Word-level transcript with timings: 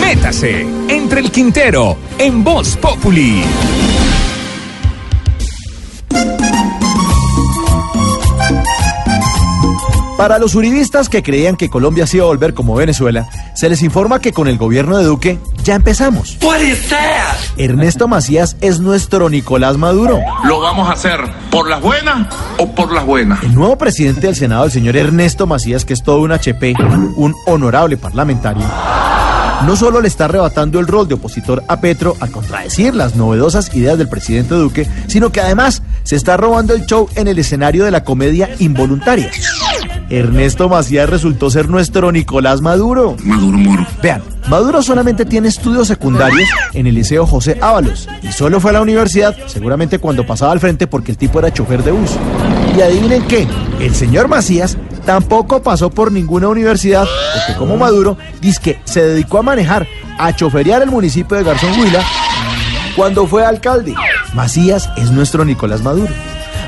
Métase 0.00 0.64
entre 0.88 1.20
el 1.20 1.30
Quintero 1.32 1.96
en 2.18 2.44
Voz 2.44 2.76
Populi. 2.76 3.42
Para 10.16 10.38
los 10.38 10.54
uribistas 10.54 11.08
que 11.08 11.24
creían 11.24 11.56
que 11.56 11.68
Colombia 11.68 12.06
se 12.06 12.18
iba 12.18 12.26
a 12.26 12.28
volver 12.28 12.54
como 12.54 12.76
Venezuela, 12.76 13.28
se 13.56 13.68
les 13.68 13.82
informa 13.82 14.20
que 14.20 14.32
con 14.32 14.46
el 14.46 14.56
gobierno 14.56 14.96
de 14.96 15.04
Duque 15.04 15.40
ya 15.64 15.74
empezamos. 15.74 16.38
Ernesto 17.56 18.06
Macías 18.06 18.56
es 18.60 18.78
nuestro 18.78 19.28
Nicolás 19.28 19.78
Maduro. 19.78 20.20
¿Lo 20.44 20.60
vamos 20.60 20.88
a 20.88 20.92
hacer 20.92 21.18
por 21.50 21.68
las 21.68 21.80
buenas 21.80 22.28
o 22.58 22.72
por 22.72 22.92
las 22.92 23.04
buenas? 23.04 23.42
El 23.42 23.56
nuevo 23.56 23.76
presidente 23.76 24.28
del 24.28 24.36
Senado, 24.36 24.64
el 24.64 24.70
señor 24.70 24.96
Ernesto 24.96 25.48
Macías, 25.48 25.84
que 25.84 25.92
es 25.92 26.04
todo 26.04 26.20
un 26.20 26.30
HP, 26.30 26.76
un 27.16 27.34
honorable 27.46 27.96
parlamentario, 27.96 28.62
no 29.66 29.76
solo 29.76 30.00
le 30.00 30.08
está 30.08 30.24
arrebatando 30.24 30.80
el 30.80 30.86
rol 30.86 31.08
de 31.08 31.14
opositor 31.14 31.62
a 31.68 31.80
Petro 31.80 32.16
al 32.20 32.30
contradecir 32.30 32.94
las 32.94 33.16
novedosas 33.16 33.74
ideas 33.74 33.98
del 33.98 34.08
presidente 34.08 34.54
Duque, 34.54 34.88
sino 35.06 35.30
que 35.30 35.40
además 35.40 35.82
se 36.02 36.16
está 36.16 36.36
robando 36.36 36.74
el 36.74 36.86
show 36.86 37.08
en 37.14 37.28
el 37.28 37.38
escenario 37.38 37.84
de 37.84 37.90
la 37.90 38.04
comedia 38.04 38.50
involuntaria. 38.58 39.30
Ernesto 40.10 40.68
Macías 40.68 41.08
resultó 41.08 41.50
ser 41.50 41.68
nuestro 41.68 42.12
Nicolás 42.12 42.60
Maduro. 42.60 43.16
Maduro 43.24 43.58
Moro. 43.58 43.86
Vean, 44.02 44.22
Maduro 44.48 44.82
solamente 44.82 45.24
tiene 45.24 45.48
estudios 45.48 45.88
secundarios 45.88 46.48
en 46.74 46.86
el 46.86 46.94
Liceo 46.94 47.26
José 47.26 47.58
Ábalos 47.60 48.08
y 48.22 48.32
solo 48.32 48.60
fue 48.60 48.70
a 48.70 48.74
la 48.74 48.82
universidad, 48.82 49.34
seguramente 49.46 49.98
cuando 49.98 50.26
pasaba 50.26 50.52
al 50.52 50.60
frente 50.60 50.86
porque 50.86 51.12
el 51.12 51.18
tipo 51.18 51.38
era 51.38 51.52
chofer 51.52 51.82
de 51.82 51.92
bus. 51.92 52.10
Y 52.76 52.80
adivinen 52.80 53.26
qué, 53.26 53.46
el 53.80 53.94
señor 53.94 54.28
Macías 54.28 54.76
tampoco 55.04 55.62
pasó 55.62 55.90
por 55.90 56.12
ninguna 56.12 56.48
universidad 56.48 57.06
porque 57.34 57.58
como 57.58 57.76
Maduro 57.76 58.16
dice 58.40 58.60
que 58.60 58.80
se 58.84 59.02
dedicó 59.02 59.38
a 59.38 59.42
manejar, 59.42 59.86
a 60.18 60.34
choferear 60.34 60.82
el 60.82 60.90
municipio 60.90 61.36
de 61.36 61.44
Garzón 61.44 61.78
Huila 61.80 62.02
cuando 62.96 63.26
fue 63.26 63.44
alcalde. 63.44 63.94
Macías 64.34 64.88
es 64.96 65.10
nuestro 65.10 65.44
Nicolás 65.44 65.82
Maduro. 65.82 66.12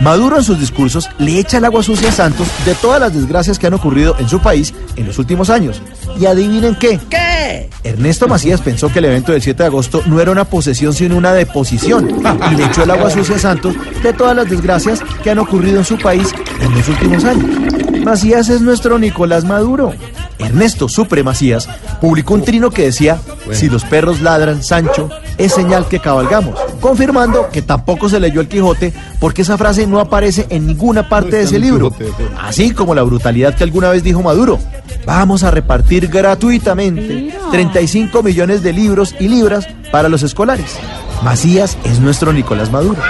Maduro 0.00 0.36
en 0.36 0.44
sus 0.44 0.60
discursos 0.60 1.08
le 1.18 1.40
echa 1.40 1.58
el 1.58 1.64
agua 1.64 1.82
sucia 1.82 2.10
a 2.10 2.12
Santos 2.12 2.46
de 2.64 2.74
todas 2.76 3.00
las 3.00 3.12
desgracias 3.12 3.58
que 3.58 3.66
han 3.66 3.74
ocurrido 3.74 4.14
en 4.20 4.28
su 4.28 4.38
país 4.38 4.72
en 4.94 5.06
los 5.06 5.18
últimos 5.18 5.50
años. 5.50 5.82
Y 6.20 6.26
adivinen 6.26 6.76
qué. 6.76 7.00
¿Qué? 7.10 7.68
Ernesto 7.82 8.28
Macías 8.28 8.60
pensó 8.60 8.92
que 8.92 9.00
el 9.00 9.06
evento 9.06 9.32
del 9.32 9.42
7 9.42 9.60
de 9.60 9.66
agosto 9.66 10.02
no 10.06 10.20
era 10.20 10.30
una 10.30 10.44
posesión 10.44 10.92
sino 10.92 11.16
una 11.16 11.32
deposición 11.32 12.20
y 12.50 12.54
le 12.54 12.64
echó 12.66 12.84
el 12.84 12.90
agua 12.90 13.10
sucia 13.10 13.36
a 13.36 13.40
Santos 13.40 13.74
de 14.02 14.12
todas 14.12 14.36
las 14.36 14.48
desgracias 14.48 15.00
que 15.22 15.30
han 15.30 15.38
ocurrido 15.38 15.78
en 15.78 15.84
su 15.84 15.98
país 15.98 16.32
en 16.60 16.74
los 16.74 16.88
últimos 16.88 17.24
años. 17.24 17.77
Macías 18.04 18.48
es 18.48 18.60
nuestro 18.60 18.98
Nicolás 18.98 19.44
Maduro. 19.44 19.92
Ernesto 20.38 20.88
Supre 20.88 21.22
Macías 21.22 21.68
publicó 22.00 22.34
un 22.34 22.42
trino 22.42 22.70
que 22.70 22.84
decía, 22.84 23.18
si 23.52 23.68
los 23.68 23.84
perros 23.84 24.20
ladran, 24.20 24.62
Sancho, 24.62 25.10
es 25.36 25.52
señal 25.52 25.86
que 25.88 26.00
cabalgamos, 26.00 26.58
confirmando 26.80 27.48
que 27.50 27.62
tampoco 27.62 28.08
se 28.08 28.20
leyó 28.20 28.40
el 28.40 28.48
Quijote 28.48 28.92
porque 29.18 29.42
esa 29.42 29.58
frase 29.58 29.86
no 29.86 30.00
aparece 30.00 30.46
en 30.50 30.66
ninguna 30.66 31.08
parte 31.08 31.36
de 31.36 31.42
ese 31.42 31.58
libro, 31.58 31.92
así 32.40 32.70
como 32.70 32.94
la 32.94 33.02
brutalidad 33.02 33.54
que 33.54 33.64
alguna 33.64 33.90
vez 33.90 34.02
dijo 34.02 34.22
Maduro. 34.22 34.58
Vamos 35.04 35.42
a 35.42 35.50
repartir 35.50 36.08
gratuitamente 36.08 37.32
35 37.50 38.22
millones 38.22 38.62
de 38.62 38.72
libros 38.72 39.14
y 39.18 39.28
libras 39.28 39.66
para 39.90 40.08
los 40.08 40.22
escolares. 40.22 40.78
Macías 41.22 41.76
es 41.84 41.98
nuestro 41.98 42.32
Nicolás 42.32 42.70
Maduro. 42.70 43.00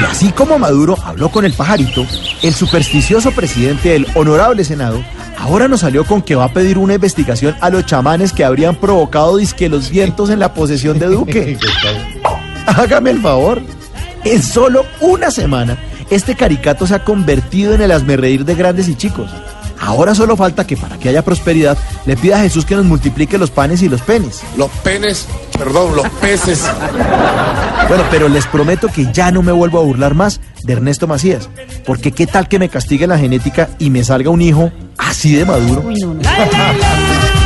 Y 0.00 0.04
así 0.04 0.32
como 0.32 0.58
Maduro 0.58 0.96
habló 1.04 1.28
con 1.28 1.44
el 1.44 1.52
pajarito, 1.52 2.04
el 2.42 2.54
supersticioso 2.54 3.30
presidente 3.30 3.90
del 3.90 4.06
honorable 4.14 4.64
Senado 4.64 5.02
ahora 5.38 5.68
nos 5.68 5.80
salió 5.80 6.04
con 6.04 6.22
que 6.22 6.34
va 6.34 6.44
a 6.44 6.52
pedir 6.52 6.76
una 6.76 6.94
investigación 6.94 7.56
a 7.60 7.70
los 7.70 7.86
chamanes 7.86 8.32
que 8.32 8.44
habrían 8.44 8.74
provocado 8.74 9.36
disque 9.36 9.68
los 9.68 9.90
vientos 9.90 10.28
en 10.30 10.40
la 10.40 10.52
posesión 10.52 10.98
de 10.98 11.06
Duque. 11.06 11.58
Hágame 12.66 13.10
el 13.10 13.20
favor. 13.20 13.62
En 14.24 14.42
solo 14.42 14.84
una 15.00 15.30
semana, 15.30 15.76
este 16.10 16.36
caricato 16.36 16.86
se 16.86 16.94
ha 16.94 17.04
convertido 17.04 17.74
en 17.74 17.82
el 17.82 17.90
asmerreír 17.90 18.44
de 18.44 18.54
grandes 18.54 18.88
y 18.88 18.94
chicos. 18.94 19.30
Ahora 19.80 20.14
solo 20.14 20.36
falta 20.36 20.64
que 20.64 20.76
para 20.76 20.96
que 20.96 21.08
haya 21.08 21.24
prosperidad 21.24 21.76
le 22.06 22.16
pida 22.16 22.36
a 22.36 22.42
Jesús 22.42 22.64
que 22.64 22.76
nos 22.76 22.84
multiplique 22.84 23.36
los 23.36 23.50
panes 23.50 23.82
y 23.82 23.88
los 23.88 24.00
penes. 24.00 24.40
Los 24.56 24.70
penes, 24.84 25.26
perdón, 25.58 25.96
los 25.96 26.08
peces. 26.20 26.64
Bueno, 27.88 28.04
pero 28.08 28.28
les 28.28 28.46
prometo 28.46 28.86
que 28.86 29.12
ya 29.12 29.32
no 29.32 29.42
me 29.42 29.50
vuelvo 29.50 29.80
a 29.80 29.82
burlar 29.82 30.14
más 30.14 30.40
de 30.64 30.72
Ernesto 30.72 31.06
Macías. 31.06 31.48
Porque 31.86 32.12
qué 32.12 32.26
tal 32.26 32.48
que 32.48 32.58
me 32.58 32.68
castigue 32.68 33.06
la 33.06 33.18
genética 33.18 33.68
y 33.78 33.90
me 33.90 34.04
salga 34.04 34.30
un 34.30 34.42
hijo 34.42 34.70
así 34.98 35.34
de 35.34 35.44
maduro. 35.44 35.82
Uy, 35.86 35.94
no, 36.00 36.14
no. 36.14 36.22